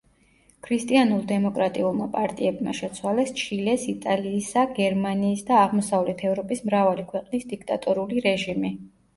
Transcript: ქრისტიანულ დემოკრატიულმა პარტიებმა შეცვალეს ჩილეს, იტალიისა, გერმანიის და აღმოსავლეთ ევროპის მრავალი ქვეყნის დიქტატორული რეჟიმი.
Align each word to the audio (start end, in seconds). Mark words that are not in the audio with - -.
ქრისტიანულ 0.67 1.19
დემოკრატიულმა 1.31 2.07
პარტიებმა 2.15 2.73
შეცვალეს 2.79 3.35
ჩილეს, 3.41 3.85
იტალიისა, 3.93 4.63
გერმანიის 4.81 5.45
და 5.51 5.61
აღმოსავლეთ 5.67 6.25
ევროპის 6.31 6.67
მრავალი 6.71 7.09
ქვეყნის 7.13 7.49
დიქტატორული 7.53 8.29
რეჟიმი. 8.31 8.75